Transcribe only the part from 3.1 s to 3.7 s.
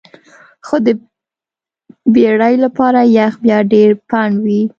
یخ بیا